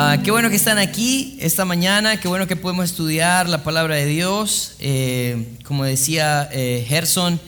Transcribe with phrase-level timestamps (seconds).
[0.00, 3.96] Ah, qué bueno que están aquí esta mañana, qué bueno que podemos estudiar la palabra
[3.96, 4.76] de Dios.
[4.78, 7.40] Eh, como decía eh, Gerson,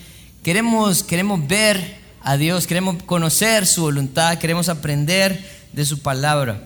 [0.43, 6.61] queremos, queremos ver a Dios, queremos conocer su voluntad, queremos aprender de su palabra.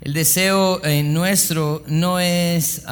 [0.00, 2.82] El deseo eh, nuestro no es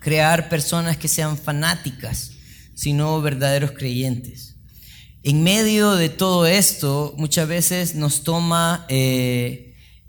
[0.00, 2.32] crear personas que sean fanáticas,
[2.74, 4.56] sino verdaderos creyentes.
[5.22, 8.86] En medio de todo esto, muchas veces nos toma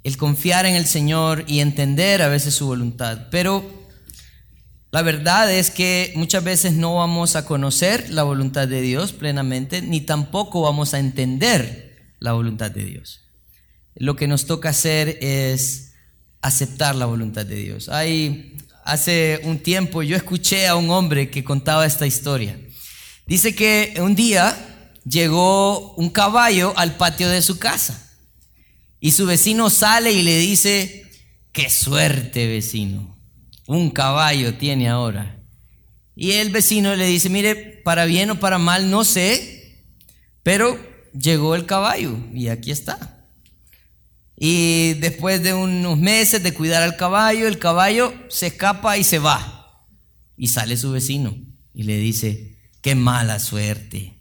[0.06, 3.26] el confiar en el Señor y entender a veces su voluntad.
[3.32, 3.66] Pero
[4.92, 9.82] la verdad es que muchas veces no vamos a conocer la voluntad de Dios plenamente,
[9.82, 13.22] ni tampoco vamos a entender la voluntad de Dios.
[13.96, 15.96] Lo que nos toca hacer es
[16.40, 17.90] aceptar la voluntad de Dios.
[17.90, 22.60] Hay, hace un tiempo yo escuché a un hombre que contaba esta historia.
[23.26, 28.05] Dice que un día llegó un caballo al patio de su casa
[29.06, 31.06] y su vecino sale y le dice,
[31.52, 33.16] qué suerte vecino,
[33.68, 35.44] un caballo tiene ahora.
[36.16, 39.86] Y el vecino le dice, mire, para bien o para mal, no sé,
[40.42, 40.80] pero
[41.14, 43.28] llegó el caballo y aquí está.
[44.36, 49.20] Y después de unos meses de cuidar al caballo, el caballo se escapa y se
[49.20, 49.86] va.
[50.36, 51.38] Y sale su vecino
[51.76, 54.20] y le dice, qué mala suerte,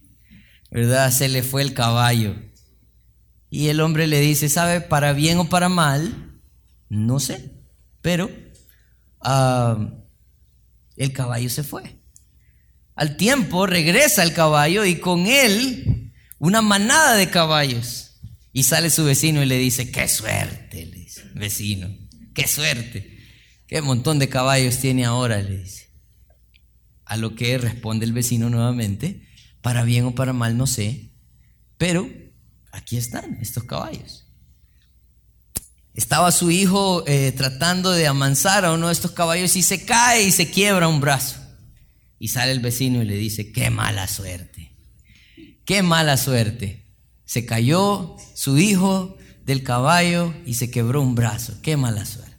[0.69, 1.09] ¿verdad?
[1.09, 2.35] Se le fue el caballo.
[3.55, 4.81] Y el hombre le dice, ¿sabe?
[4.81, 6.41] Para bien o para mal,
[6.89, 7.53] no sé.
[8.01, 8.29] Pero
[9.21, 9.93] ah,
[10.97, 12.01] el caballo se fue.
[12.95, 18.19] Al tiempo regresa el caballo y con él una manada de caballos.
[18.51, 21.87] Y sale su vecino y le dice, qué suerte, le dice, vecino,
[22.33, 23.19] qué suerte.
[23.67, 25.93] Qué montón de caballos tiene ahora, le dice.
[27.05, 29.29] A lo que responde el vecino nuevamente,
[29.61, 31.13] para bien o para mal, no sé.
[31.77, 32.24] Pero
[32.75, 34.25] aquí están estos caballos.
[35.93, 40.23] Estaba su hijo eh, tratando de amansar a uno de estos caballos y se cae
[40.23, 41.37] y se quiebra un brazo.
[42.19, 44.75] Y sale el vecino y le dice, qué mala suerte,
[45.63, 46.85] qué mala suerte.
[47.23, 52.35] Se cayó su hijo del caballo y se quebró un brazo, qué mala suerte.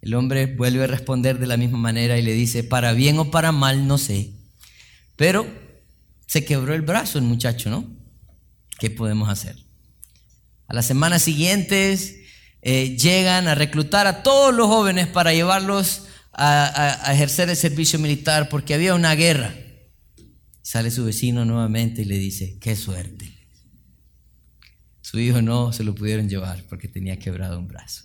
[0.00, 3.30] El hombre vuelve a responder de la misma manera y le dice, para bien o
[3.30, 4.32] para mal, no sé.
[5.16, 5.46] Pero
[6.26, 8.01] se quebró el brazo el muchacho, ¿no?
[8.82, 9.54] ¿Qué podemos hacer?
[10.66, 12.16] A las semanas siguientes
[12.62, 18.48] eh, llegan a reclutar a todos los jóvenes para llevarlos a, ejercer el servicio militar
[18.48, 19.54] porque había una guerra.
[20.62, 23.32] Sale su vecino nuevamente y le dice, qué suerte.
[25.00, 28.02] Su hijo no se lo pudieron llevar porque tenía quebrado un brazo.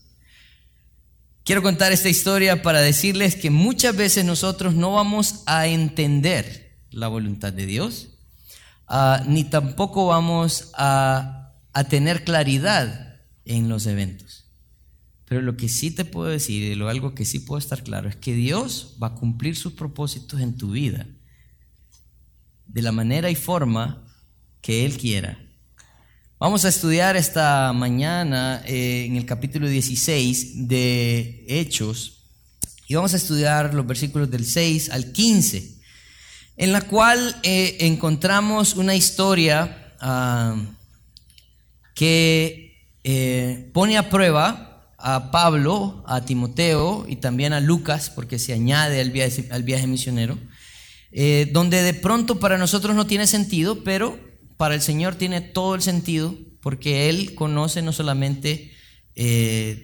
[1.44, 7.08] Quiero contar esta historia para decirles que muchas veces nosotros no vamos a entender la
[7.08, 8.17] voluntad de Dios
[8.88, 14.46] Ah, ni tampoco vamos a, a tener claridad en los eventos.
[15.26, 18.16] Pero lo que sí te puedo decir, y algo que sí puedo estar claro, es
[18.16, 21.06] que Dios va a cumplir sus propósitos en tu vida
[22.66, 24.06] de la manera y forma
[24.62, 25.38] que Él quiera.
[26.40, 32.24] Vamos a estudiar esta mañana eh, en el capítulo 16 de Hechos
[32.88, 35.77] y vamos a estudiar los versículos del 6 al 15
[36.58, 40.56] en la cual eh, encontramos una historia ah,
[41.94, 48.54] que eh, pone a prueba a Pablo, a Timoteo y también a Lucas, porque se
[48.54, 50.38] añade al viaje, misionero,
[51.12, 54.20] eh, donde de pronto para nosotros no tiene sentido, pero
[54.58, 58.74] para el Señor tiene todo el sentido, porque Él conoce no solamente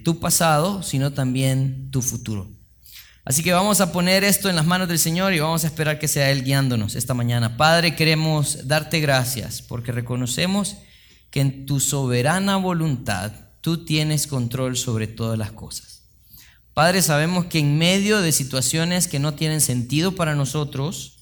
[0.03, 2.52] tu pasado, sino también tu futuro.
[3.25, 5.97] Así que vamos a poner esto en las manos del Señor y vamos a esperar
[5.97, 7.55] que sea Él guiándonos esta mañana.
[7.55, 10.75] Padre, queremos darte gracias porque reconocemos
[11.31, 16.03] que en tu soberana voluntad tú tienes control sobre todas las cosas.
[16.73, 21.19] Padre, sabemos que en medio de situaciones que no tienen sentido para nosotros,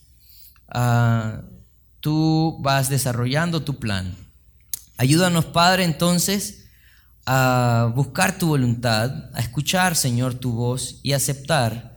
[0.69, 1.41] ah,
[1.99, 4.15] tú vas desarrollando tu plan.
[4.97, 6.65] Ayúdanos, Padre, entonces
[7.27, 11.90] a buscar tu voluntad, a escuchar, Señor, tu voz y aceptar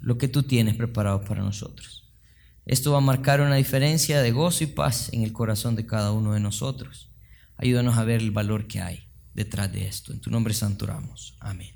[0.00, 2.04] lo que tú tienes preparado para nosotros.
[2.66, 6.12] Esto va a marcar una diferencia de gozo y paz en el corazón de cada
[6.12, 7.10] uno de nosotros.
[7.56, 10.12] Ayúdanos a ver el valor que hay detrás de esto.
[10.12, 11.36] En tu nombre santo oramos.
[11.40, 11.74] Amén.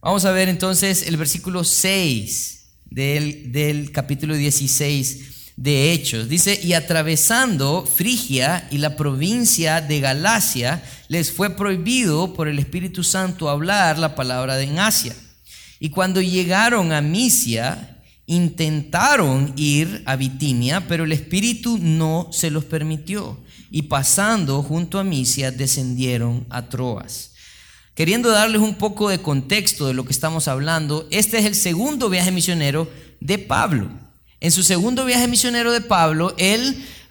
[0.00, 6.28] Vamos a ver entonces el versículo 6 del, del capítulo 16 de Hechos.
[6.28, 13.02] Dice, y atravesando Frigia y la provincia de Galacia, les fue prohibido por el Espíritu
[13.02, 15.14] Santo hablar la palabra en Asia.
[15.78, 17.96] Y cuando llegaron a Misia,
[18.26, 23.38] intentaron ir a Bitinia, pero el Espíritu no se los permitió.
[23.70, 27.32] Y pasando junto a Misia, descendieron a Troas.
[27.94, 32.10] queriendo darles un poco de contexto de lo que estamos hablando, este es el segundo
[32.10, 32.90] viaje misionero
[33.20, 33.88] de Pablo.
[34.38, 36.36] En su segundo viaje misionero de Pablo,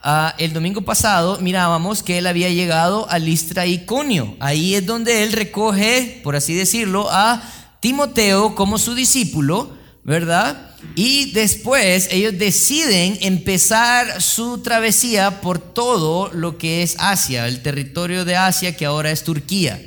[0.03, 4.37] ah, el domingo pasado, mirábamos que él había llegado a Listra y Conio.
[4.39, 7.41] Ahí es donde él recoge, por así decirlo, a
[7.85, 10.75] Timoteo como su discípulo, ¿verdad?
[10.95, 18.25] Y después ellos deciden empezar su travesía por todo lo que es Asia, el territorio
[18.25, 19.79] de Asia que ahora es Turquía.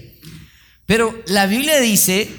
[0.87, 2.31] Pero la Biblia dice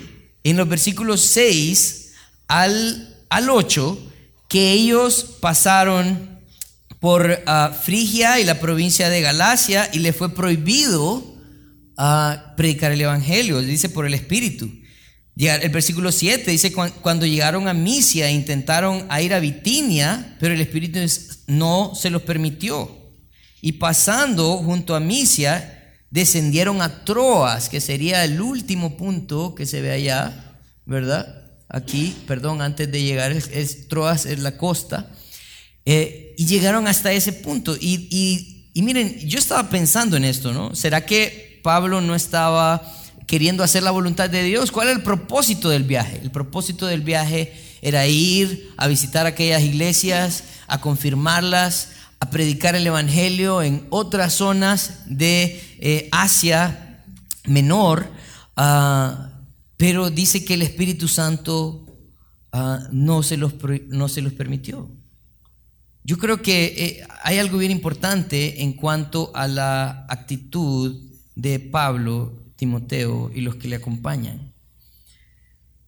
[0.46, 2.14] en los versículos 6
[2.48, 4.00] al, al 8
[4.48, 6.40] que ellos pasaron
[7.02, 11.22] por ah, Frigia y la provincia de Galacia y le fue prohibido
[11.98, 14.79] ah, predicar el Evangelio, dice por el Espíritu.
[15.48, 21.00] El versículo 7 dice, cuando llegaron a Misia intentaron ir a Bitinia, pero el Espíritu
[21.48, 22.94] no se los permitió.
[23.62, 29.80] Y pasando junto a Misia, descendieron a Troas, que sería el último punto que se
[29.80, 31.46] ve allá, ¿verdad?
[31.70, 35.10] Aquí, perdón, antes de llegar, es, Troas es la costa.
[35.86, 37.78] Eh, y llegaron hasta ese punto.
[37.80, 40.76] Y, y miren, yo estaba pensando en esto, ¿no?
[40.76, 42.99] ¿Será que Pablo no estaba
[43.30, 44.72] queriendo hacer la voluntad de Dios?
[44.72, 46.20] ¿Cuál era el propósito del viaje?
[46.20, 47.54] El propósito del viaje
[47.84, 51.90] era ir a visitar aquellas iglesias, a confirmarlas,
[52.20, 57.04] a predicar el Evangelio en otras zonas de eh, Asia
[57.46, 58.12] Menor,
[58.56, 59.30] ah,
[59.78, 61.86] pero dice que el Espíritu Santo
[62.52, 63.54] ah, no, se los,
[63.90, 64.90] no se los permitió.
[66.04, 71.00] Yo creo que eh, hay algo bien importante en cuanto a la actitud
[71.36, 74.54] de Pablo, Timoteo y los que le acompañan.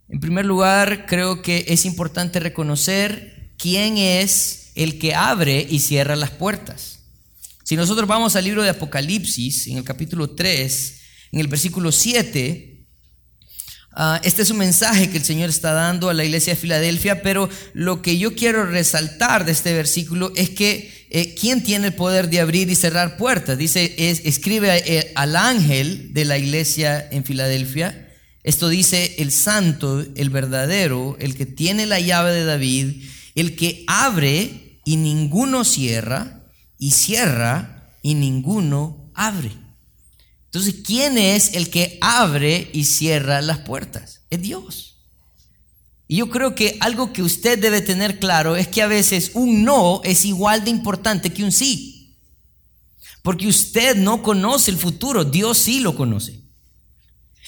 [0.08, 6.16] En primer lugar, creo que es importante reconocer quién es el que abre y cierra
[6.16, 7.00] las puertas.
[7.64, 11.02] Si nosotros vamos al libro de Apocalipsis, en el capítulo 3,
[11.34, 12.71] en el versículo 7,
[13.94, 17.22] ah, este es un mensaje que el Señor está dando a la iglesia de Filadelfia,
[17.22, 21.94] pero lo que yo quiero resaltar de este versículo es que eh, ¿quién tiene el
[21.94, 23.58] poder de abrir y cerrar puertas?
[23.58, 28.10] Dice, escribe eh, al ángel de la iglesia en Filadelfia.
[28.44, 33.04] Esto dice el santo, el verdadero, el que tiene la llave de David
[33.36, 36.44] el que abre y ninguno cierra,
[36.78, 39.52] y cierra y ninguno abre.
[40.52, 44.20] Entonces, ¿quién es el que abre y cierra las puertas?
[44.30, 44.98] Es Dios.
[46.10, 49.64] Y yo creo que algo que usted debe tener claro es que a veces un
[49.64, 52.18] no es igual de importante que un sí.
[53.24, 56.42] Porque usted no conoce el futuro, Dios sí lo conoce.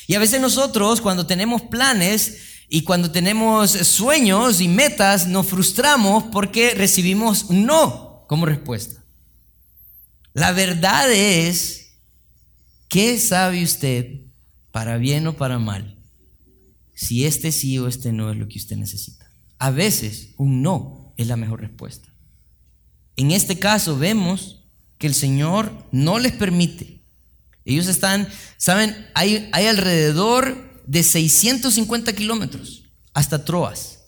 [0.08, 2.38] Y a veces nosotros cuando tenemos planes
[2.70, 9.04] y cuando tenemos sueños y metas, nos frustramos porque recibimos un no como respuesta.
[10.34, 11.83] La verdad es,
[12.94, 14.22] ¿qué sabe usted,
[14.72, 15.98] para bien o para mal,
[16.94, 19.32] si este sí o este no es lo que usted necesita?
[19.58, 22.14] A veces un no es la mejor respuesta.
[23.16, 24.66] En este caso vemos
[25.00, 27.02] que el Señor no les permite.
[27.66, 32.84] Ellos están, saben, hay, alrededor de 650 kilómetros
[33.16, 34.02] hasta Troas.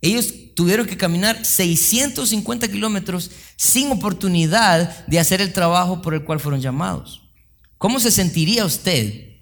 [0.00, 6.40] Ellos tuvieron que caminar 650 kilómetros sin oportunidad de hacer el trabajo por el cual
[6.40, 7.23] fueron llamados.
[7.78, 9.38] ¿Cómo se sentiría usted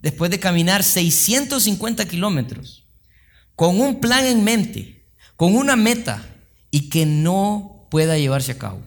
[0.00, 2.86] después de caminar 650 kilómetros
[3.54, 5.04] con un plan en mente,
[5.36, 6.26] con una meta
[6.70, 8.82] y que no pueda llevarse a cabo?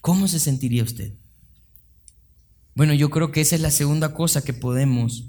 [0.00, 1.12] ¿Cómo se sentiría usted?
[2.74, 5.24] Bueno, yo creo que esa es la segunda cosa que podemos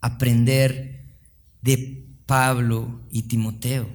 [0.00, 1.16] aprender
[1.62, 3.88] de Pablo y Timoteo.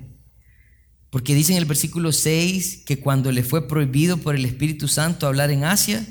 [1.10, 5.28] Porque dice en el versículo 6 que cuando le fue prohibido por el Espíritu Santo
[5.28, 6.06] hablar en Asia,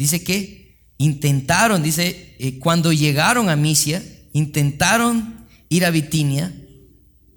[0.00, 4.02] dice que intentaron, dice, eh, cuando llegaron a Misia,
[4.32, 6.54] intentaron ir a Bitinia,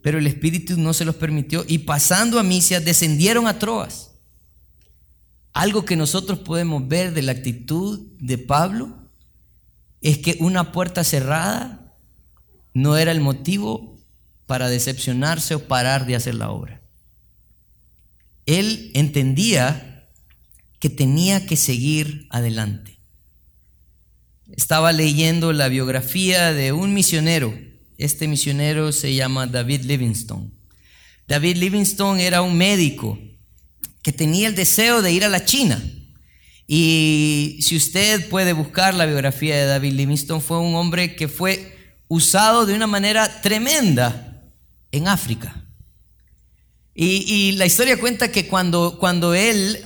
[0.02, 4.12] pero el Espíritu no se los permitió y pasando a Misia descendieron a Troas.
[5.52, 8.96] Algo que nosotros podemos ver de la actitud de Pablo
[10.00, 11.94] es que una puerta cerrada
[12.74, 14.00] no era el motivo
[14.46, 16.82] para decepcionarse o parar de hacer la obra.
[18.46, 19.93] Él entendía
[20.84, 23.00] que tenía que seguir adelante.
[24.52, 27.58] Estaba leyendo la biografía de un misionero.
[27.98, 30.52] Este misionero se llama David Livingstone.
[31.26, 33.18] David Livingstone era un médico
[34.02, 35.82] que tenía el deseo de ir a la China.
[36.68, 41.78] Y si usted puede buscar la biografía de David Livingstone, fue un hombre que fue
[42.10, 44.44] usado de una manera tremenda
[44.92, 45.64] en África.
[46.94, 49.82] Y, la historia cuenta que cuando, cuando él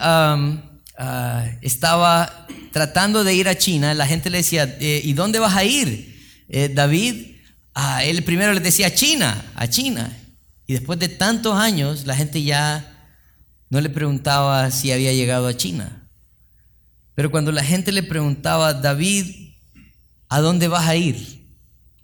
[0.97, 5.55] ah, estaba tratando de ir a China, la gente le decía, eh, ¿y dónde vas
[5.55, 6.15] a ir,
[6.49, 7.35] eh, David?
[7.73, 10.15] Ah, él primero le decía China, a China.
[10.65, 13.09] Y después de tantos años, la gente ya
[13.69, 16.07] no le preguntaba si había llegado a China.
[17.15, 19.53] Pero cuando la gente le preguntaba, David,
[20.29, 21.45] ¿a dónde vas a ir?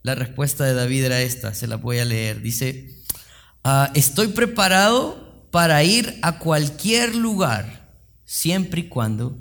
[0.02, 2.42] La respuesta de David era esta, se la voy a leer.
[2.42, 2.90] Dice,
[3.64, 7.83] ah, estoy preparado para ir a cualquier lugar,
[8.26, 9.38] siempre y cuando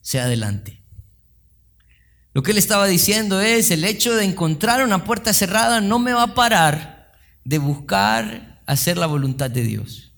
[0.00, 0.82] sea adelante.
[2.34, 6.12] Lo que él estaba diciendo es, el hecho de encontrar una puerta cerrada no me
[6.12, 7.12] va a parar
[7.44, 10.12] de buscar hacer la voluntad de Dios.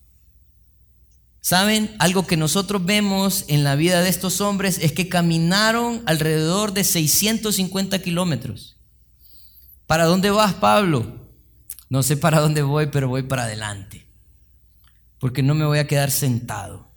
[1.40, 1.94] ¿Saben?
[1.98, 6.84] Algo que nosotros vemos en la vida de estos hombres es que caminaron alrededor de
[6.84, 8.76] 650 kilómetros.
[9.86, 11.30] ¿Para dónde vas, Pablo?
[11.88, 14.06] No sé para dónde voy, pero voy para adelante.
[15.18, 16.89] Porque no me voy a quedar sentado.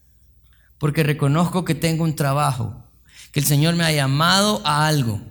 [0.84, 2.84] Porque reconozco que tengo un trabajo,
[3.32, 5.22] que el Señor me ha llamado a algo.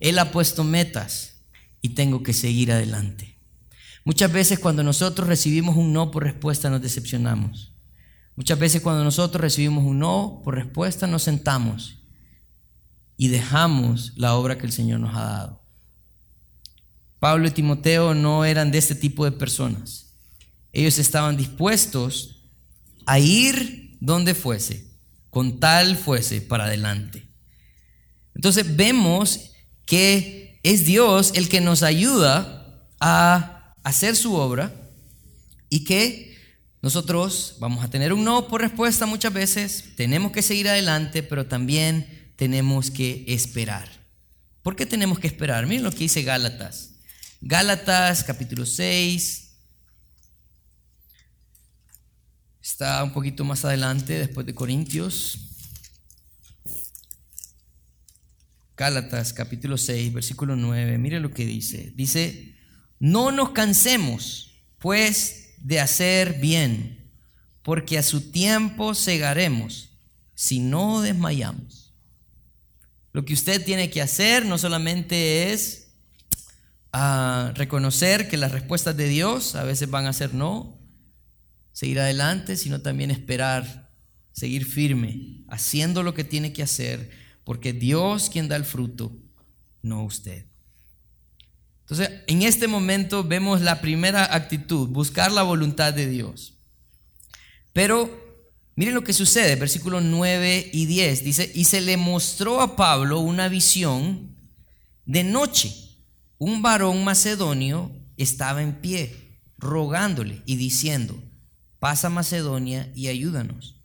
[0.00, 1.40] Él ha puesto metas
[1.80, 3.38] y tengo que seguir adelante.
[4.04, 7.72] Muchas veces cuando nosotros recibimos un no por respuesta nos decepcionamos.
[8.36, 12.02] Muchas veces cuando nosotros recibimos un no por respuesta nos sentamos
[13.16, 15.62] y dejamos la obra que el Señor nos ha dado.
[17.18, 20.18] Pablo y Timoteo no eran de este tipo de personas.
[20.70, 22.50] Ellos estaban dispuestos
[23.06, 24.84] a ir donde fuese,
[25.30, 27.28] con tal fuese para adelante.
[28.34, 29.52] Entonces vemos
[29.86, 34.74] que es Dios el que nos ayuda a hacer su obra
[35.68, 36.36] y que
[36.80, 41.46] nosotros vamos a tener un no por respuesta muchas veces, tenemos que seguir adelante, pero
[41.46, 43.88] también tenemos que esperar.
[44.62, 45.66] ¿Por qué tenemos que esperar?
[45.66, 46.94] Miren lo que dice Gálatas.
[47.40, 49.41] Gálatas capítulo 6.
[52.62, 55.48] Está un poquito más adelante, después de Corintios.
[58.76, 60.96] Gálatas capítulo 6, versículo 9.
[60.96, 61.92] Miren lo que dice.
[61.96, 62.54] Dice,
[63.00, 67.10] no nos cansemos, pues de hacer bien,
[67.62, 69.90] porque a su tiempo cegaremos
[70.36, 71.92] si no desmayamos.
[73.12, 75.88] Lo que usted tiene que hacer no solamente es
[76.92, 80.81] ah, reconocer que las respuestas de Dios a veces van a ser no,
[81.72, 83.90] seguir adelante, sino también esperar,
[84.32, 87.10] seguir firme, haciendo lo que tiene que hacer,
[87.44, 89.16] porque Dios quien da el fruto,
[89.82, 90.46] no usted.
[91.80, 96.54] Entonces, en este momento vemos la primera actitud, buscar la voluntad de Dios.
[97.72, 102.76] Pero miren lo que sucede, versículos 9 y 10, dice, y se le mostró a
[102.76, 104.36] Pablo una visión
[105.04, 105.74] de noche.
[106.38, 111.22] Un varón macedonio estaba en pie, rogándole y diciendo,
[111.82, 113.82] pasa Macedonia y ayúdanos.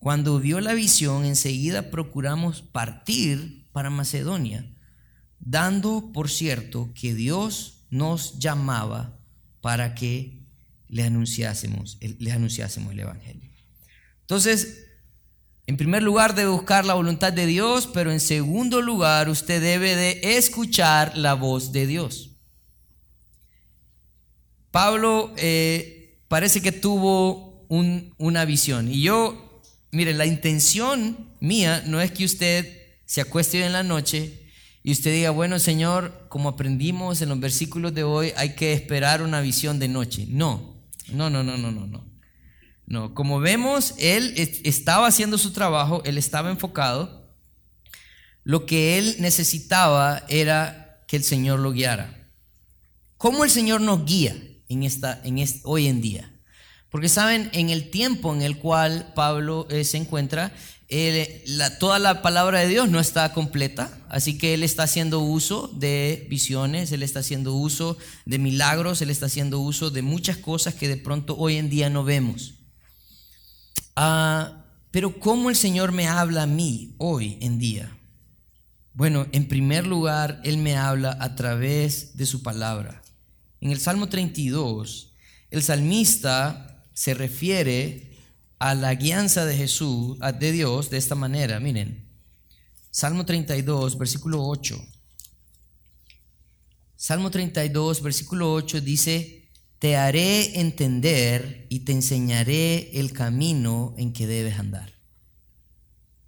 [0.00, 4.68] Cuando vio la visión, enseguida procuramos partir para Macedonia
[5.38, 9.20] dando por cierto que Dios nos llamaba
[9.60, 10.48] para que
[10.88, 13.48] le anunciásemos, le anunciásemos el Evangelio.
[14.22, 14.86] Entonces,
[15.68, 19.94] en primer lugar debe buscar la voluntad de Dios, pero en segundo lugar usted debe
[19.94, 22.30] de escuchar la voz de Dios.
[24.72, 26.01] Pablo eh,
[26.32, 29.60] parece que tuvo una visión y yo,
[29.90, 34.48] mire, la intención mía no es que usted se acueste en la noche
[34.82, 39.20] y usted diga, bueno Señor, como aprendimos en los versículos de hoy, hay que esperar
[39.20, 40.24] una visión de noche.
[40.26, 42.10] No, no, no, no, no, no, no.
[42.86, 44.32] No, como vemos, él
[44.64, 47.30] estaba haciendo su trabajo, él estaba enfocado.
[48.42, 52.26] Lo que él necesitaba era que el Señor lo guiara.
[53.18, 54.34] ¿Cómo el Señor nos guía
[54.72, 56.32] en esta, en hoy en día?
[56.90, 60.52] Porque saben, en el tiempo en el cual Pablo eh, se encuentra,
[61.78, 66.26] toda la palabra de Dios no está completa, así que Él está haciendo uso de
[66.28, 70.88] visiones, Él está haciendo uso de milagros, Él está haciendo uso de muchas cosas que
[70.88, 72.54] de pronto hoy en día no vemos.
[73.96, 77.96] Ah, pero ¿cómo el Señor me habla a mí hoy en día?
[78.92, 83.01] Bueno, en primer lugar, Él me habla a través de su palabra.
[83.62, 85.14] En el Salmo 32,
[85.50, 88.18] el salmista se refiere
[88.58, 91.60] a la guianza de Jesús, de Dios, de esta manera.
[91.60, 92.08] Miren,
[92.90, 94.84] Salmo 32, versículo 8.
[96.96, 104.26] Salmo 32, versículo 8 dice, te haré entender y te enseñaré el camino en que
[104.26, 104.92] debes andar.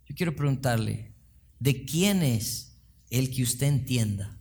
[0.08, 1.16] Yo quiero preguntarle,
[1.58, 2.76] ¿de quién es
[3.10, 4.38] el que usted entienda?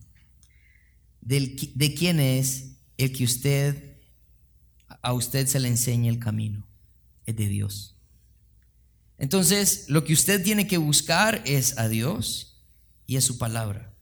[1.22, 2.73] ¿De quién es
[3.04, 3.98] el que usted,
[5.02, 6.68] a usted se le enseñe el camino?
[7.26, 7.96] es de Dios.
[9.18, 12.64] Entonces, lo que usted tiene que buscar es a Dios
[13.06, 13.94] y a su palabra.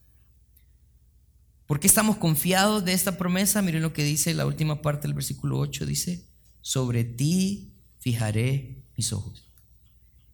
[1.66, 3.62] ¿Por qué estamos confiados de esta promesa?
[3.62, 6.26] Miren lo que dice la última parte del versículo 8, dice,
[6.60, 9.48] sobre ti fijaré mis ojos.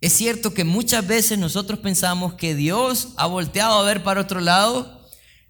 [0.01, 4.41] Es cierto que muchas veces nosotros pensamos que Dios ha volteado a ver para otro
[4.41, 4.98] lado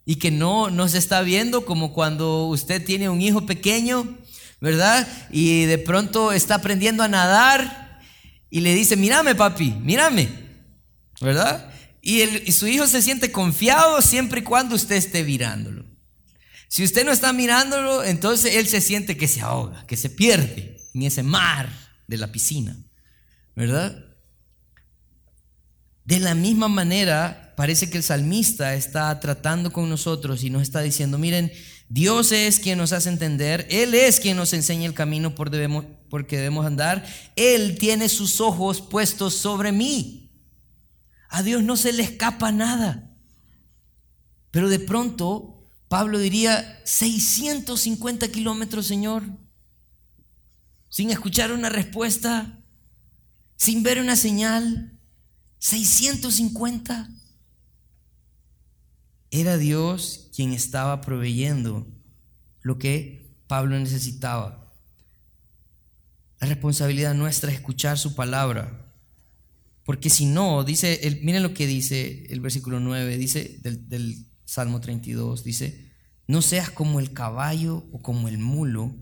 [0.09, 4.17] y que no nos está viendo como cuando usted tiene un hijo pequeño,
[4.59, 5.07] ¿verdad?
[5.31, 8.01] Y de pronto está aprendiendo a nadar
[8.49, 10.31] y le dice, mírame papi, mírame,
[11.21, 11.71] ¿verdad?
[12.01, 15.85] Y, y su hijo se siente confiado siempre y cuando usted esté mirándolo.
[16.69, 20.81] Si usted no está mirándolo, entonces él se siente que se ahoga, que se pierde
[20.95, 21.69] en ese mar
[22.07, 22.79] de la piscina,
[23.55, 24.07] ¿verdad?
[26.07, 30.81] De la misma manera, parece que el salmista está tratando con nosotros y nos está
[30.81, 31.51] diciendo, miren,
[31.89, 35.85] Dios es quien nos hace entender, Él es quien nos enseña el camino por debemos,
[36.09, 40.31] porque debemos andar, Él tiene sus ojos puestos sobre mí.
[41.31, 43.11] A Dios no se le escapa nada.
[44.53, 49.25] Pero de pronto, Pablo diría, 650 kilómetros, Señor,
[50.89, 52.63] sin escuchar una respuesta,
[53.57, 54.95] sin ver una señal.
[55.59, 57.18] 650.
[59.31, 61.87] Era Dios quien estaba proveyendo
[62.63, 64.73] lo que Pablo necesitaba.
[66.41, 68.95] La responsabilidad nuestra es escuchar su palabra.
[69.85, 74.81] Porque si no, dice, miren lo que dice el versículo 9, dice del, del Salmo
[74.81, 75.93] 32, dice,
[76.27, 78.95] no seas como el caballo o como el mulo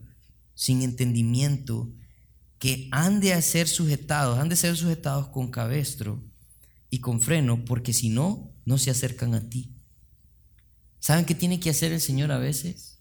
[0.54, 1.92] sin entendimiento
[2.58, 6.24] que han de ser sujetados, han de ser sujetados con cabestro
[6.88, 9.75] y con freno, porque si no, no se acercan a ti.
[10.98, 13.00] ¿Saben qué tiene que hacer el Señor a veces?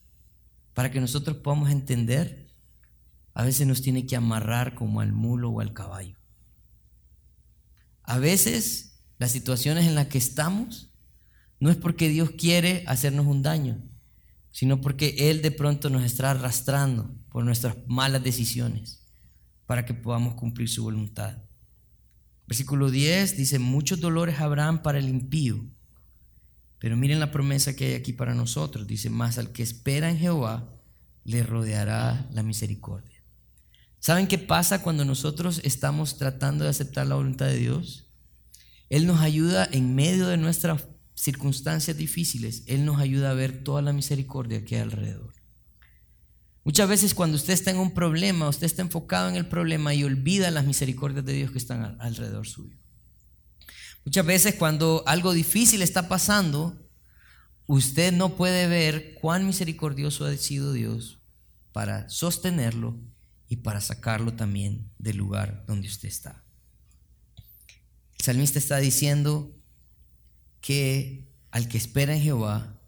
[0.74, 2.54] Para que nosotros podamos entender,
[3.34, 6.18] a veces nos tiene que amarrar como al mulo o al caballo.
[8.04, 10.92] A veces las situaciones en las que estamos
[11.60, 13.82] no es porque Dios quiere hacernos un daño,
[14.52, 19.06] sino porque Él de pronto nos está arrastrando por nuestras malas decisiones
[19.66, 21.44] para que podamos cumplir su voluntad.
[22.48, 25.66] Versículo 10 dice, muchos dolores habrán para el impío,
[26.80, 28.88] pero miren la promesa que hay aquí para nosotros.
[28.88, 30.70] Dice, más al que espera en Jehová,
[31.24, 33.24] le rodeará la misericordia.
[34.00, 38.08] ¿Saben qué pasa cuando nosotros estamos tratando de aceptar la voluntad de Dios?
[38.90, 40.86] Él nos ayuda en medio de nuestras
[41.16, 45.34] circunstancias difíciles, Él nos ayuda a ver toda la misericordia que hay alrededor.
[46.64, 50.04] Muchas veces cuando usted está en un problema, usted está enfocado en el problema y
[50.04, 52.78] olvida las misericordias de Dios que están alrededor suyo.
[54.06, 56.80] Muchas veces cuando algo difícil está pasando,
[57.66, 61.20] usted no puede ver cuán misericordioso ha sido Dios
[61.72, 63.00] para sostenerlo
[63.50, 66.44] y para sacarlo también del lugar donde usted está.
[68.18, 69.52] El salmista está diciendo
[70.62, 72.80] que al que espera en Jehová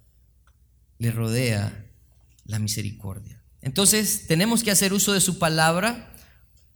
[1.00, 1.86] le rodea
[2.46, 3.42] la misericordia.
[3.62, 6.14] Entonces tenemos que hacer uso de su palabra.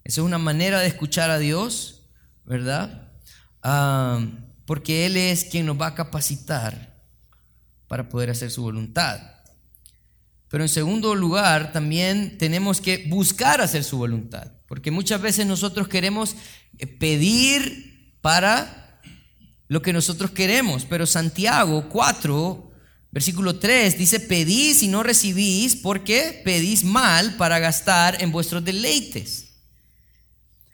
[0.04, 2.08] Esa es una manera de escuchar a Dios,
[2.43, 3.11] ¿verdad?
[3.63, 4.26] Ah,
[4.65, 7.02] porque Él es quien nos va a capacitar
[7.88, 9.19] para poder hacer su voluntad.
[10.47, 14.52] Pero en segundo lugar, también tenemos que buscar hacer su voluntad.
[14.67, 16.36] Porque muchas veces nosotros queremos
[16.78, 19.02] eh, pedir para
[19.67, 20.86] lo que nosotros queremos.
[20.86, 22.71] Pero Santiago 4
[23.12, 29.50] Versículo 3 dice, pedís y no recibís porque pedís mal para gastar en vuestros deleites.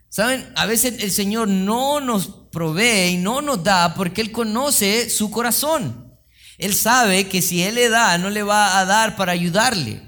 [0.08, 5.12] Saben, a veces el Señor no nos provee y no nos da porque Él conoce
[5.12, 6.12] su corazón.
[6.58, 10.02] Él sabe que si Él le da, no le va a dar para ayudarle.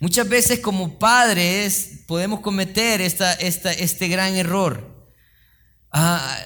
[0.00, 5.08] Muchas veces como padres podemos cometer esta, esta, este gran error.
[5.90, 6.36] Ah,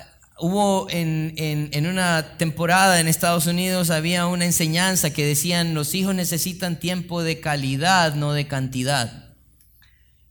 [0.40, 6.78] Hubo en, una temporada en Estados Unidos, había una enseñanza que decían los hijos necesitan
[6.78, 9.27] tiempo de calidad, no de cantidad.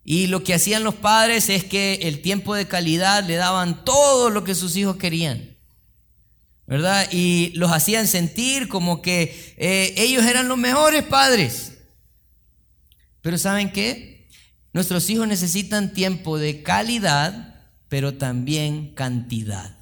[0.09, 4.29] Y lo que hacían los padres es que el tiempo de calidad le daban todo
[4.29, 5.57] lo que sus hijos querían.
[6.65, 7.09] ¿Verdad?
[7.11, 11.79] Y los hacían sentir como que eh, ellos eran los mejores padres.
[13.19, 14.29] Pero ¿saben qué?
[14.71, 19.77] Nuestros hijos necesitan tiempo de calidad, pero también cantidad.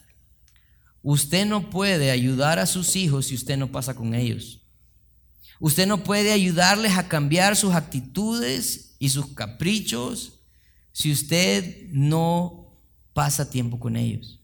[1.03, 4.65] Usted no puede ayudar a sus hijos si usted no pasa con ellos.
[5.59, 10.39] Usted no puede ayudarles a cambiar sus actitudes y sus caprichos
[10.91, 12.81] si usted no
[13.13, 14.39] pasa tiempo con ellos.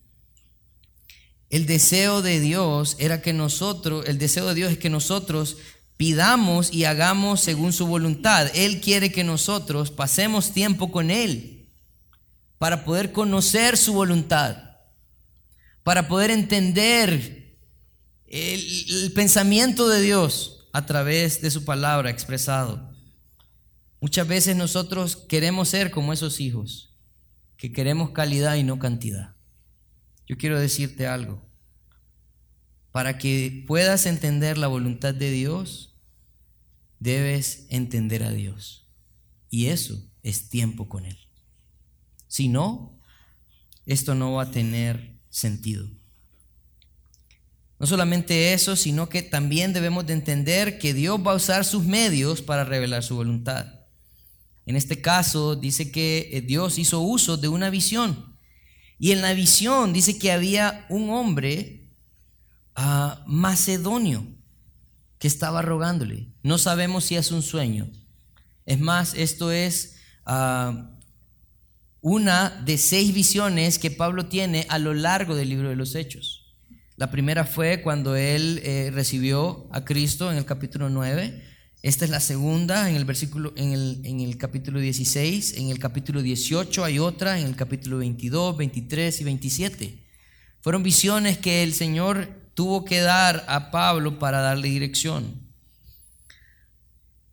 [1.49, 5.57] El deseo de Dios era que nosotros, el deseo de Dios es que nosotros
[5.97, 8.51] pidamos y hagamos según su voluntad.
[8.53, 11.67] Él quiere que nosotros pasemos tiempo con Él
[12.59, 14.57] para poder conocer su voluntad.
[15.81, 17.57] para poder entender
[18.27, 22.90] el, pensamiento de Dios a través de su palabra expresado.
[24.01, 26.91] Muchas veces nosotros queremos ser como esos hijos,
[27.55, 29.35] que queremos calidad y no cantidad.
[30.27, 31.39] Yo quiero decirte algo.
[32.91, 35.93] Para que puedas entender la voluntad de Dios,
[36.99, 38.87] debes entender a Dios.
[39.51, 41.17] Y eso es tiempo con Él.
[42.27, 42.99] Si no,
[43.85, 45.87] esto no va a tener sentido.
[47.77, 51.85] No solamente eso, sino que también debemos de entender que Dios va a usar sus
[51.85, 53.80] medios para revelar su voluntad.
[54.71, 58.37] En este caso dice que eh, Dios hizo uso de una visión.
[58.97, 61.89] Y en la visión dice que había un hombre
[62.77, 64.25] ah, macedonio
[65.19, 66.29] que estaba rogándole.
[66.41, 67.91] No sabemos si es un sueño.
[68.65, 70.91] Es más, esto es ah,
[71.99, 76.55] una de seis visiones que Pablo tiene a lo largo del libro de los Hechos.
[76.95, 81.50] La primera fue cuando él eh, recibió a Cristo en el capítulo 9.
[81.83, 85.79] Esta es la segunda en el versículo en el, en el capítulo 16, en el
[85.79, 90.05] capítulo 18 hay otra, en el capítulo 22, 23 y 27.
[90.61, 95.41] Fueron visiones que el Señor tuvo que dar a Pablo para darle dirección.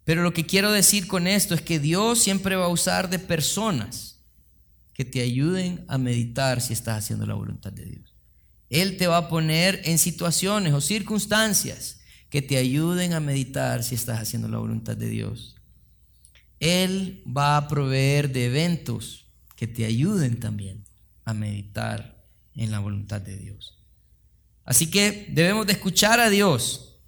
[0.04, 3.18] Pero lo que quiero decir con esto es que Dios siempre va a usar de
[3.18, 4.20] personas
[4.94, 8.14] que te ayuden a meditar si estás haciendo la voluntad de Dios.
[8.70, 11.97] Él te va a poner en situaciones o circunstancias
[12.30, 15.56] que te ayuden a meditar si estás haciendo la voluntad de Dios.
[16.60, 20.84] Él va a proveer de eventos que te ayuden también
[21.24, 23.78] a meditar en la voluntad de Dios.
[24.64, 27.00] Así que debemos de escuchar a Dios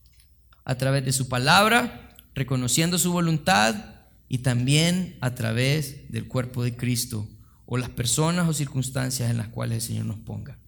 [0.64, 3.74] a través de su palabra, reconociendo su voluntad
[4.28, 7.28] y también a través del cuerpo de Cristo
[7.66, 10.59] o las personas o circunstancias en las cuales el Señor nos ponga.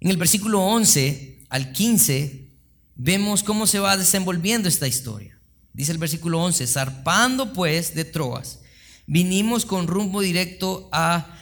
[0.00, 2.48] En el versículo 11 al 15
[2.94, 5.38] vemos cómo se va desenvolviendo esta historia.
[5.74, 8.60] Dice el versículo 11, zarpando pues de Troas,
[9.06, 11.38] vinimos con rumbo directo a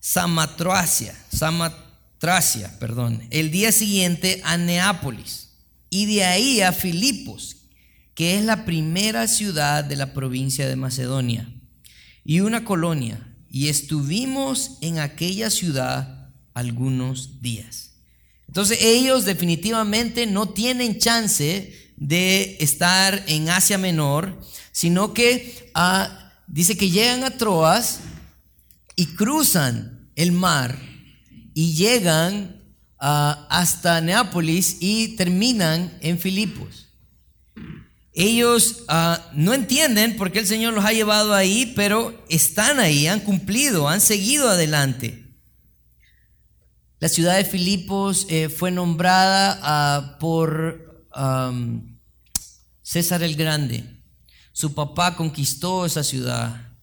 [0.00, 5.50] Samatracia, Samatracia, perdón, el día siguiente a Neápolis
[5.90, 7.68] y de ahí a Filipos,
[8.16, 11.48] que es la primera ciudad de la provincia de Macedonia
[12.24, 17.91] y una colonia, y estuvimos en aquella ciudad algunos días.
[18.52, 24.38] Entonces ellos definitivamente no tienen chance de estar en Asia Menor,
[24.72, 28.00] sino que ah, dice que llegan a Troas
[28.94, 30.78] y cruzan el mar
[31.54, 32.62] y llegan
[32.98, 36.88] ah, hasta Neápolis y terminan en Filipos.
[38.12, 43.06] Ellos ah, no entienden por qué el Señor los ha llevado ahí, pero están ahí,
[43.06, 45.21] han cumplido, han seguido adelante.
[47.02, 51.10] La ciudad de Filipos eh, fue nombrada ah, por
[52.80, 54.00] César el Grande.
[54.52, 56.76] Su papá conquistó esa ciudad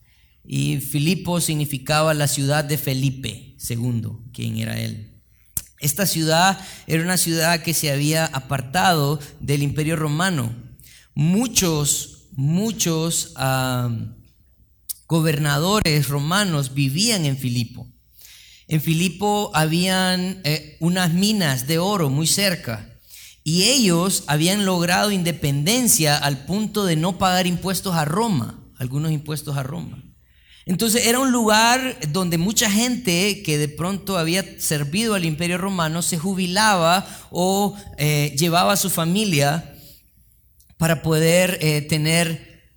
[0.44, 5.22] y Filipos significaba la ciudad de Felipe II, quien era él.
[5.78, 10.54] Esta ciudad era una ciudad que se había apartado del imperio romano.
[11.14, 13.32] Muchos, muchos
[15.06, 17.90] gobernadores romanos vivían en Filipo.
[18.70, 22.88] En Filipo habían eh, unas minas de oro muy cerca
[23.42, 29.56] y ellos habían logrado independencia al punto de no pagar impuestos a Roma, algunos impuestos
[29.56, 30.00] a Roma.
[30.66, 36.00] Entonces era un lugar donde mucha gente que de pronto había servido al imperio romano
[36.00, 39.74] se jubilaba o eh, llevaba a su familia
[40.76, 42.70] para poder eh, tener,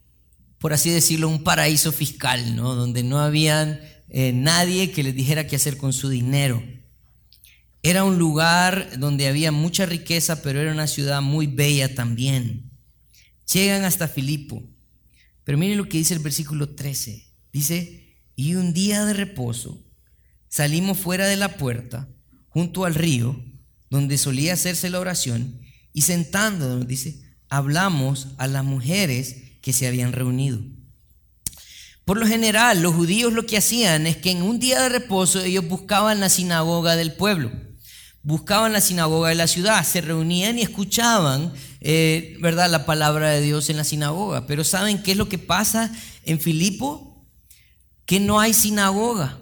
[0.57, 2.73] por así decirlo, un paraíso fiscal, ¿no?
[2.73, 3.79] donde no habían
[4.13, 6.63] eh, nadie que les dijera qué hacer con su dinero.
[7.81, 12.71] Era un lugar donde había mucha riqueza, pero era una ciudad muy bella también.
[13.51, 14.63] Llegan hasta Filipo.
[15.43, 17.27] Pero miren lo que dice el versículo 13.
[17.51, 19.83] Dice, y un día de reposo
[20.47, 22.07] salimos fuera de la puerta,
[22.49, 23.43] junto al río,
[23.89, 25.59] donde solía hacerse la oración,
[25.91, 30.61] y sentándonos, dice, hablamos a las mujeres que se habían reunido.
[32.05, 35.41] Por lo general, los judíos lo que hacían es que en un día de reposo
[35.41, 37.51] ellos buscaban la sinagoga del pueblo,
[38.23, 43.41] buscaban la sinagoga de la ciudad, se reunían y escuchaban, eh, ¿verdad?, la palabra de
[43.41, 44.45] Dios en la sinagoga.
[44.47, 45.93] Pero ¿saben qué es lo que pasa
[46.25, 47.25] en Filipo?
[48.05, 49.39] Que no hay sinagoga.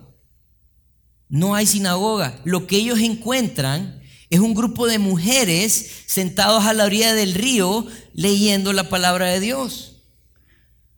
[1.29, 2.39] No hay sinagoga.
[2.43, 7.87] Lo que ellos encuentran es un grupo de mujeres sentados a la orilla del río
[8.13, 9.90] leyendo la palabra de Dios.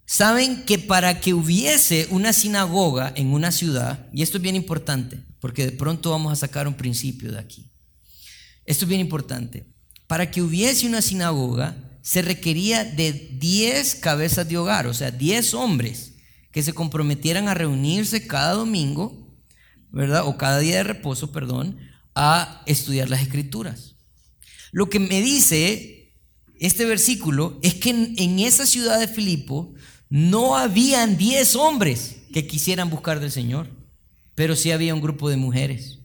[0.06, 5.24] Saben que para que hubiese una sinagoga en una ciudad, y esto es bien importante,
[5.40, 7.70] porque de pronto vamos a sacar un principio de aquí.
[8.66, 9.66] Esto es bien importante.
[10.06, 15.54] Para que hubiese una sinagoga, se requería de 10 cabezas de hogar, o sea, 10
[15.54, 16.12] hombres
[16.50, 19.34] que se comprometieran a reunirse cada domingo,
[19.90, 20.26] ¿verdad?
[20.26, 21.78] O cada día de reposo, perdón,
[22.14, 23.96] a estudiar las escrituras.
[24.70, 26.12] Lo que me dice
[26.60, 29.74] este versículo es que en, esa ciudad de Filipo
[30.14, 33.68] no habían 10 hombres que quisieran buscar del Señor,
[34.36, 35.98] pero sí había un grupo de mujeres.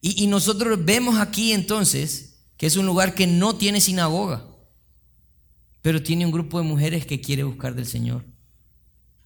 [0.00, 4.46] Y, y nosotros vemos aquí entonces que es un lugar que no tiene sinagoga,
[5.82, 8.24] pero tiene un grupo de mujeres que quiere buscar del Señor.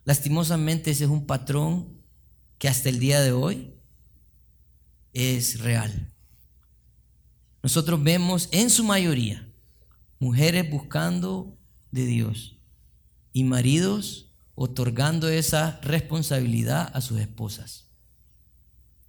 [0.05, 2.03] Lastimosamente ese es un patrón
[2.59, 3.73] que hasta el día de hoy
[5.13, 6.13] es real.
[7.63, 9.49] Nosotros vemos en su mayoría
[10.19, 11.57] mujeres buscando
[11.93, 12.59] de Dios
[13.33, 17.89] y maridos otorgando esa responsabilidad a sus esposas.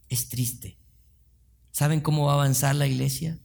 [0.10, 0.78] Es triste.
[1.72, 3.40] ¿Saben cómo va a avanzar la iglesia?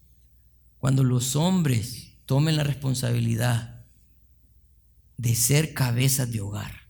[0.78, 3.86] Cuando los hombres tomen la responsabilidad
[5.16, 6.88] de ser cabezas de hogar,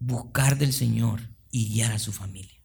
[0.00, 2.58] buscar del Señor y guiar a su familia.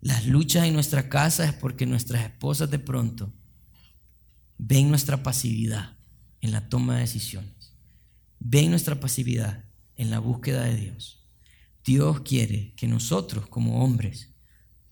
[0.00, 3.32] Las luchas en nuestra casa es porque nuestras esposas de pronto
[4.58, 5.96] ven nuestra pasividad
[6.42, 7.53] en la toma de decisiones,
[8.44, 9.64] ven nuestra pasividad
[9.96, 11.26] en la búsqueda de Dios.
[11.82, 14.30] Dios quiere que nosotros como hombres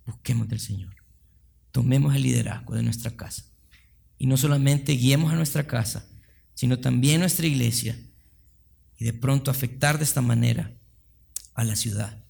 [0.06, 0.96] busquemos del Señor,
[1.70, 3.44] tomemos el liderazgo de nuestra casa
[4.18, 6.08] y no solamente guiemos a nuestra casa,
[6.54, 7.98] sino también nuestra iglesia
[8.98, 10.74] y de pronto afectar de esta manera
[11.54, 12.24] a la ciudad.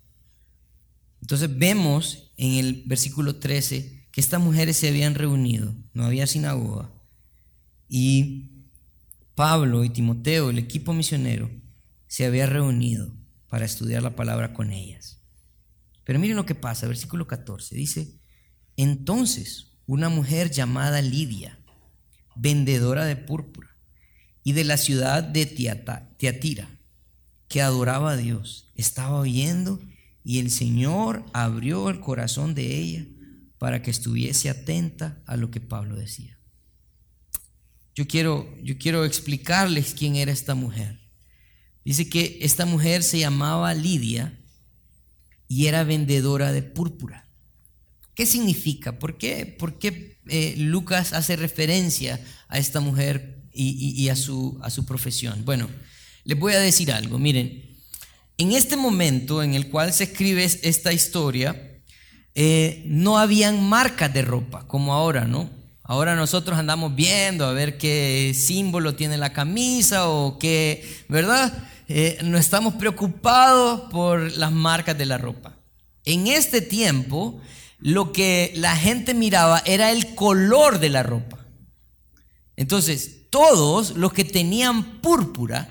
[1.21, 6.93] Entonces vemos en el versículo 13 que estas mujeres se habían reunido, no había sinagoga,
[7.89, 8.52] y
[9.35, 11.51] Pablo y Timoteo, el equipo misionero,
[12.07, 13.17] se había reunido
[13.49, 15.23] para estudiar la palabra con ellas.
[16.05, 18.21] Pero miren lo que pasa, versículo 14, dice,
[18.77, 21.59] entonces una mujer llamada Lidia,
[22.37, 23.69] vendedora de púrpura,
[24.45, 26.69] y de la ciudad de Tiatira,
[27.49, 29.81] que adoraba a Dios, estaba oyendo
[30.25, 33.07] y el Señor abrió el corazón de ella
[33.59, 36.32] para que estuviese atenta a lo que Pablo decía.
[37.95, 41.01] Yo quiero, yo quiero explicarles quién era esta mujer.
[41.85, 44.39] Dice que esta mujer se llamaba Lidia
[45.49, 47.29] y era vendedora de púrpura.
[48.15, 48.99] ¿Qué significa?
[48.99, 54.71] ¿Por qué, por qué eh, Lucas hace referencia a esta mujer y, a, su, a
[54.71, 55.45] su profesión?
[55.45, 55.69] Bueno,
[56.25, 57.19] les voy a decir algo.
[57.19, 57.73] Miren,
[58.39, 61.83] en este momento en el cual se escribe esta historia,
[62.35, 65.51] eh, no habían marcas de ropa como ahora, ¿no?
[65.85, 71.53] Ahora nosotros andamos viendo a ver qué símbolo tiene la camisa o qué, ¿verdad?
[71.89, 75.55] Eh, no estamos preocupados por las marcas de la ropa.
[76.05, 77.41] En este tiempo,
[77.79, 81.39] lo que la gente miraba era el color de la ropa.
[82.57, 85.69] Entonces, todos los que tenían púrpura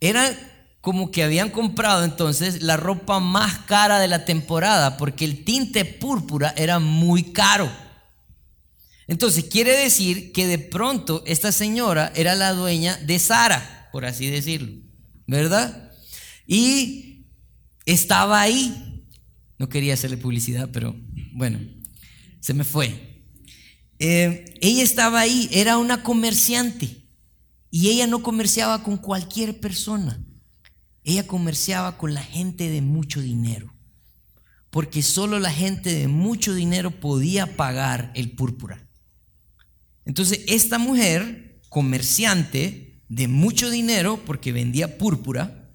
[0.00, 0.36] eran
[0.80, 5.84] como que habían comprado entonces la ropa más cara de la temporada, porque el tinte
[5.84, 7.70] púrpura era muy caro.
[9.08, 14.26] Entonces quiere decir que de pronto esta señora era la dueña de Sara, por así
[14.28, 14.70] decirlo,
[15.26, 15.92] ¿verdad?
[16.46, 17.26] Y
[17.86, 19.06] estaba ahí.
[19.58, 20.94] No quería hacerle publicidad, pero
[21.32, 21.58] bueno,
[22.40, 23.24] se me fue.
[23.98, 27.08] Eh, ella estaba ahí, era una comerciante
[27.70, 30.22] y ella no comerciaba con cualquier persona.
[31.02, 33.74] Ella comerciaba con la gente de mucho dinero,
[34.68, 38.87] porque solo la gente de mucho dinero podía pagar el púrpura.
[40.08, 45.70] Entonces, esta mujer, comerciante de mucho dinero, porque vendía púrpura,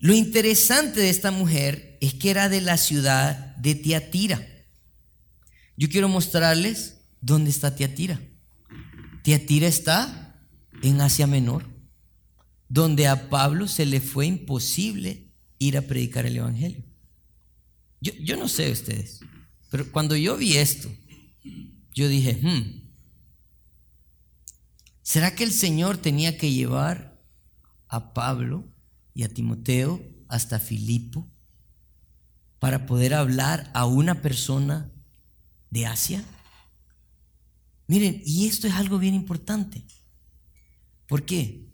[0.00, 4.44] lo interesante de esta mujer es que era de la ciudad de Tiatira.
[5.76, 8.20] Yo quiero mostrarles dónde está Tiatira.
[9.22, 10.42] Tiatira está
[10.82, 11.76] en Asia Menor
[12.68, 15.28] donde a Pablo se le fue imposible
[15.58, 16.82] ir a predicar el Evangelio.
[18.00, 19.20] Yo, no sé ustedes,
[19.70, 20.88] pero cuando yo vi esto,
[21.94, 22.85] yo dije, hmm,
[25.06, 27.22] ¿será que el Señor tenía que llevar
[27.86, 28.68] a Pablo
[29.14, 31.30] y a Timoteo hasta Filipo
[32.58, 34.90] para poder hablar a una persona
[35.70, 36.24] de Asia?
[37.86, 39.86] Miren, y esto es algo bien importante.
[41.06, 41.72] ¿Por qué?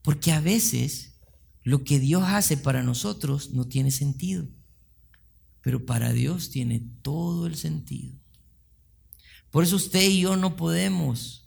[0.00, 1.18] Porque a veces
[1.64, 4.48] lo que Dios hace para nosotros no tiene sentido,
[5.60, 8.16] pero para Dios tiene todo el sentido.
[9.50, 11.43] Por eso usted y yo no podemos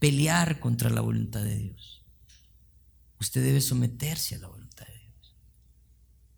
[0.00, 2.02] pelear contra la voluntad de Dios.
[3.20, 5.36] usted debe someterse a la voluntad de Dios.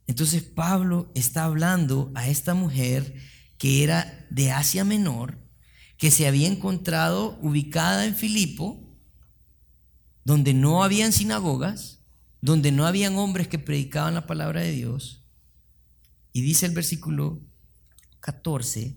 [0.08, 3.14] Entonces Pablo está hablando a esta mujer
[3.56, 5.38] que era de Asia Menor,
[5.96, 8.98] que se había encontrado ubicada en Filipo,
[10.24, 12.00] donde no habían sinagogas,
[12.40, 15.24] donde no habían hombres que predicaban la palabra de Dios.
[16.32, 17.40] Y dice el versículo
[18.18, 18.96] 14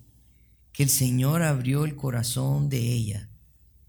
[0.72, 3.30] que el Señor abrió el corazón de ella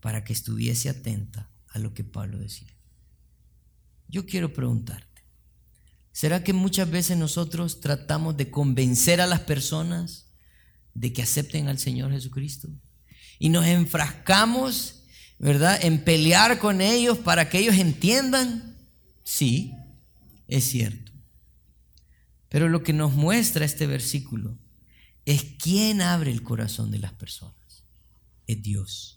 [0.06, 2.72] para que estuviese atenta a lo que Pablo decía.
[4.06, 5.24] Yo quiero preguntarte,
[6.12, 10.28] ¿será que muchas veces nosotros tratamos de convencer a las personas
[10.94, 12.68] de que acepten al Señor Jesucristo?
[13.40, 15.02] Y nos enfrascamos,
[15.40, 18.76] ¿verdad?, en pelear con ellos para que ellos entiendan.
[19.24, 19.74] Sí,
[20.46, 21.10] es cierto.
[22.48, 24.56] Pero lo que nos muestra este versículo
[25.24, 27.82] es quién abre el corazón de las personas.
[28.46, 29.15] Es Dios.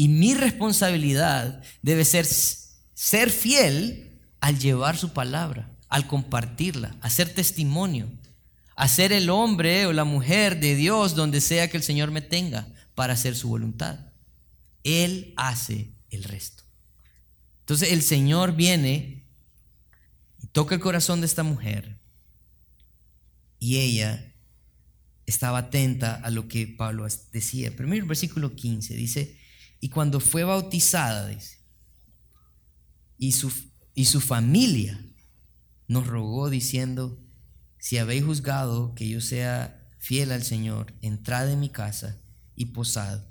[0.00, 7.34] Y mi responsabilidad debe ser ser fiel al llevar su palabra, al compartirla, a ser
[7.34, 8.08] testimonio,
[8.76, 12.22] a ser el hombre o la mujer de Dios donde sea que el Señor me
[12.22, 13.98] tenga para hacer su voluntad.
[14.84, 16.62] Él hace el resto.
[17.58, 19.26] Entonces el Señor viene
[20.42, 21.98] y toca el corazón de esta mujer
[23.58, 24.32] y ella
[25.26, 27.76] estaba atenta a lo que Pablo decía.
[27.76, 29.39] Primero el versículo 15 dice,
[29.80, 31.58] y cuando fue bautizada, dice,
[33.16, 33.52] y su,
[33.94, 35.02] y su familia
[35.88, 37.18] nos rogó diciendo,
[37.78, 42.20] si habéis juzgado que yo sea fiel al Señor, entrad en mi casa
[42.54, 43.24] y posad.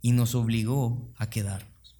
[0.00, 1.96] Y nos obligó a quedarnos.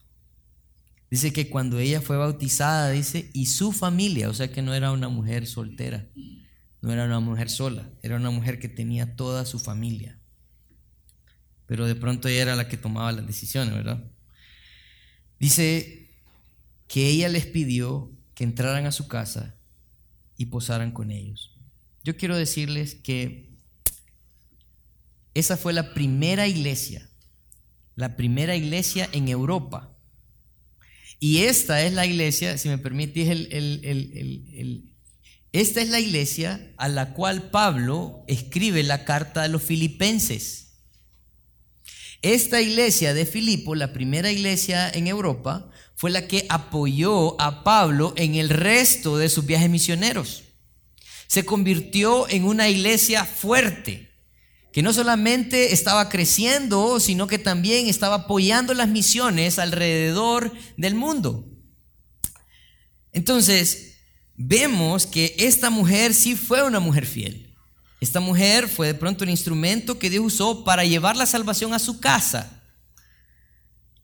[1.10, 4.90] Dice que cuando ella fue bautizada, dice, y su familia, o sea que no era
[4.92, 6.08] una mujer soltera,
[6.82, 10.20] no era una mujer sola, era una mujer que tenía toda su familia.
[11.66, 14.02] Pero de pronto ella era la que tomaba las decisiones, ¿verdad?
[15.38, 16.10] Dice
[16.86, 19.56] que ella les pidió que entraran a su casa
[20.36, 21.58] y posaran con ellos.
[22.02, 23.54] Yo quiero decirles que
[25.32, 27.10] esa fue la primera iglesia,
[27.94, 29.96] la primera iglesia en Europa.
[31.18, 34.94] Y esta es la iglesia, si me permitís el, el
[35.54, 40.63] esta es la iglesia a la cual Pablo escribe la carta a los filipenses.
[42.24, 48.14] Esta iglesia de Filipo, la primera iglesia en Europa, fue la que apoyó a Pablo
[48.16, 50.44] en el resto de sus viajes misioneros.
[51.26, 54.10] Se convirtió en una iglesia fuerte,
[54.72, 61.46] que no solamente estaba creciendo, sino que también estaba apoyando las misiones alrededor del mundo.
[63.12, 63.98] Entonces,
[64.34, 67.43] vemos que esta mujer sí fue una mujer fiel.
[68.04, 71.78] Esta mujer fue de pronto el instrumento que Dios usó para llevar la salvación a
[71.78, 72.62] su casa.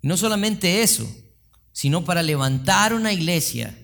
[0.01, 1.07] No solamente eso,
[1.73, 3.77] sino para levantar una iglesia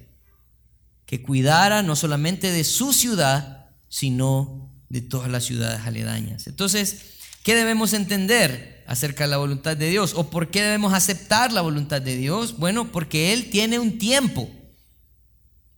[1.05, 6.47] que cuidara no solamente de su ciudad, sino de todas las ciudades aledañas.
[6.47, 10.15] Entonces, ¿qué debemos entender acerca de la voluntad de Dios?
[10.15, 12.57] ¿O por qué debemos aceptar la voluntad de Dios?
[12.57, 14.51] Bueno, porque Él tiene un tiempo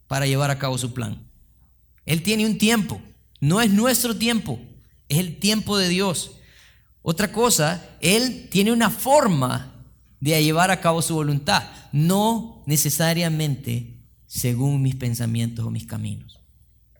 [0.07, 1.29] para llevar a cabo su plan.
[2.07, 3.03] Él tiene un tiempo,
[3.41, 4.61] no es nuestro tiempo,
[5.09, 6.33] es el tiempo de Dios.
[7.03, 9.75] Otra cosa, Él tiene una forma
[10.21, 16.41] de llevar a cabo su voluntad, no necesariamente según mis pensamientos o mis caminos.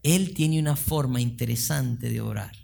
[0.03, 2.57] Él tiene una forma interesante de orar.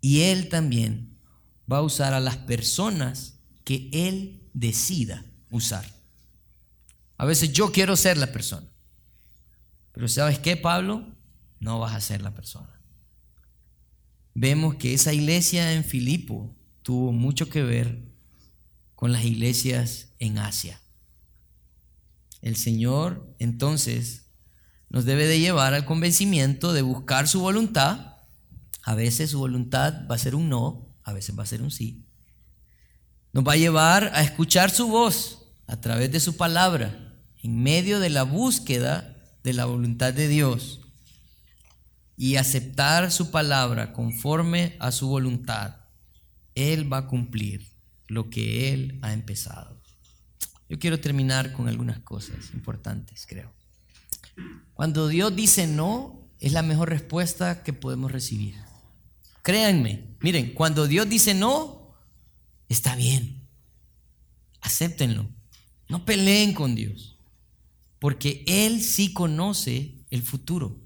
[0.00, 1.18] Y Él también
[1.70, 5.84] va a usar a las personas que Él decida usar.
[7.16, 8.66] A veces yo quiero ser la persona.
[9.92, 11.13] Pero ¿sabes qué, Pablo?
[11.64, 12.78] No vas a ser la persona.
[14.34, 18.04] Vemos que esa iglesia en Filipo tuvo mucho que ver
[18.94, 20.78] con las iglesias en Asia.
[22.42, 24.26] El Señor entonces
[24.90, 28.18] nos debe de llevar al convencimiento de buscar su voluntad.
[28.82, 31.70] A veces su voluntad va a ser un no, a veces va a ser un
[31.70, 32.04] sí.
[33.32, 38.00] Nos va a llevar a escuchar su voz a través de su palabra en medio
[38.00, 40.83] de la búsqueda de la voluntad de Dios
[42.16, 45.76] y aceptar su palabra conforme a su voluntad,
[46.54, 47.68] Él va a cumplir
[48.06, 49.80] lo que Él ha empezado.
[50.68, 53.52] Yo quiero terminar con algunas cosas importantes, creo.
[54.74, 58.56] Cuando Dios dice no, es la mejor respuesta que podemos recibir.
[59.42, 61.94] Créanme, miren, cuando Dios dice no,
[62.68, 63.42] está bien.
[64.60, 65.28] Acéptenlo.
[65.88, 67.14] No peleen con Dios
[68.04, 70.76] porque Él sí conoce el futuro.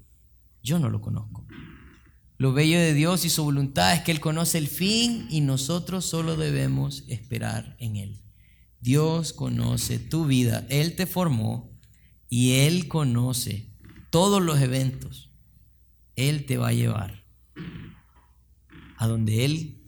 [0.63, 1.45] Yo no lo conozco.
[2.37, 6.05] Lo bello de Dios y su voluntad es que Él conoce el fin y nosotros
[6.05, 8.21] solo debemos esperar en Él.
[8.79, 11.77] Dios conoce tu vida, Él te formó
[12.29, 13.69] y Él conoce
[14.09, 15.31] todos los eventos.
[16.15, 17.25] Él te va a llevar
[18.97, 19.79] a donde Él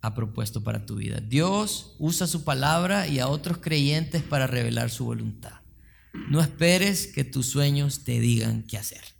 [0.00, 1.20] ha propuesto para tu vida.
[1.20, 5.60] Dios usa su palabra y a otros creyentes para revelar su voluntad.
[6.30, 9.19] No esperes que tus sueños te digan qué hacer.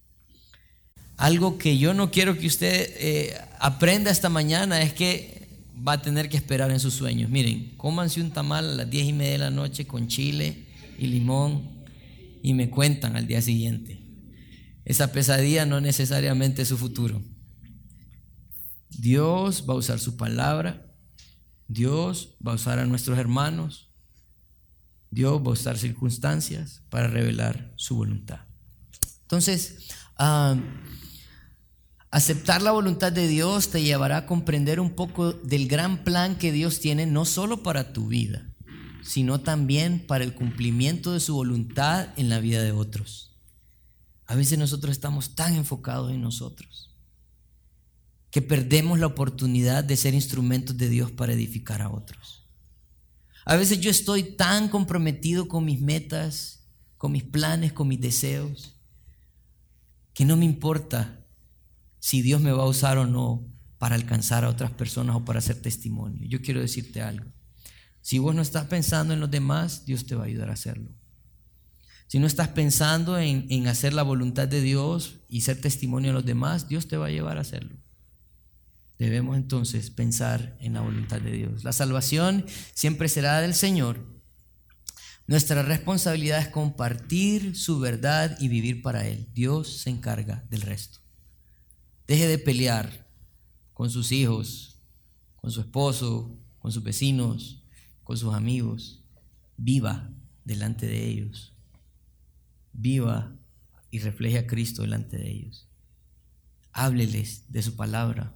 [1.21, 5.47] Algo que yo no quiero que usted eh, aprenda esta mañana es que
[5.87, 7.29] va a tener que esperar en sus sueños.
[7.29, 10.67] Miren, cómanse un tamal a las diez y media de la noche con chile
[10.99, 11.85] y limón
[12.43, 14.01] y me cuentan al día siguiente.
[14.87, 17.23] Esa pesadilla no necesariamente es su futuro.
[18.89, 20.91] Dios va a usar su palabra,
[21.69, 23.91] Dios va a usar a nuestros hermanos,
[25.11, 28.41] Dios va a usar circunstancias para revelar su voluntad.
[29.25, 30.57] Entonces, ah,
[32.11, 36.53] aceptar la voluntad de Dios te llevará a comprender un poco del gran plan que
[36.53, 38.53] Dios tiene, no solo para tu vida,
[39.03, 43.39] sino también para el cumplimiento de su voluntad en la vida de otros.
[44.27, 46.95] A veces nosotros estamos tan enfocados en nosotros
[48.31, 52.45] que perdemos la oportunidad de ser instrumentos de Dios para edificar a otros.
[53.45, 58.77] A veces yo estoy tan comprometido con mis metas, con mis planes, con mis deseos,
[60.15, 61.20] que no me importa
[62.01, 63.47] si Dios me va a usar o no
[63.79, 66.27] para alcanzar a otras personas o para hacer testimonio.
[66.27, 67.31] Yo quiero decirte algo.
[68.01, 70.91] Si vos no estás pensando en los demás, Dios te va a ayudar a hacerlo.
[72.09, 76.15] Si no estás pensando en, en hacer la voluntad de Dios y ser testimonio a
[76.15, 77.77] los demás, Dios te va a llevar a hacerlo.
[78.99, 81.65] Debemos entonces pensar en la voluntad de Dios.
[81.65, 82.45] La salvación
[82.75, 84.05] siempre será del Señor.
[85.27, 89.29] Nuestra responsabilidad es compartir su verdad y vivir para Él.
[89.33, 91.01] Dios se encarga del resto.
[92.11, 93.07] Deje de pelear
[93.73, 94.81] con sus hijos,
[95.37, 97.63] con su esposo, con sus vecinos,
[98.03, 99.05] con sus amigos.
[99.57, 100.11] Viva
[100.45, 101.55] delante de ellos.
[102.73, 103.33] Viva
[103.93, 105.69] y refleje a Cristo delante de ellos.
[106.73, 108.35] Hábleles de su palabra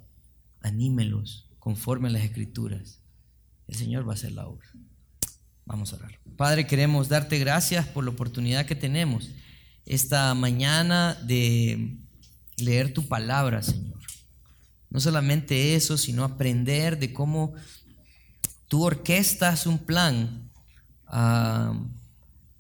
[0.61, 3.01] anímelos conforme a las escrituras.
[3.67, 4.69] El Señor va a hacer la obra.
[5.67, 6.21] Vamos a orar.
[6.37, 9.31] Padre, queremos darte gracias por la oportunidad que tenemos
[9.85, 12.04] esta mañana de
[12.57, 14.01] leer tu palabra, Señor.
[14.91, 17.55] No solamente eso, sino aprender de cómo
[18.69, 20.51] tú orquestas un plan
[21.07, 21.79] ah,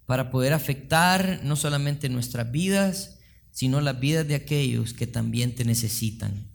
[0.06, 3.18] para poder afectar no solamente nuestras vidas,
[3.50, 6.48] sino las vidas de aquellos que también te necesitan.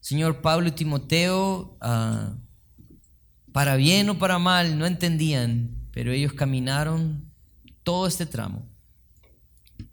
[0.00, 2.34] Señor Pablo y Timoteo, ah,
[3.52, 7.30] para bien o para mal, no entendían, pero ellos caminaron
[7.82, 8.66] todo este tramo,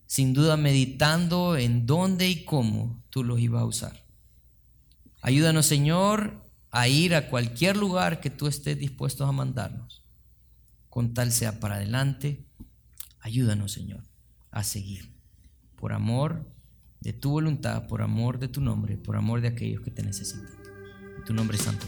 [0.08, 4.05] sin duda meditando en dónde y cómo tú los ibas a usar.
[5.22, 10.03] Ayúdanos, Señor, a ir a cualquier lugar que tú estés dispuesto a mandarnos,
[10.89, 12.45] con tal sea para adelante.
[13.20, 14.03] Ayúdanos, Señor,
[14.51, 15.14] a seguir
[15.76, 16.49] por amor
[17.01, 20.49] de tu voluntad, por amor de tu nombre, por amor de aquellos que te necesitan.
[21.18, 21.86] En tu nombre santo.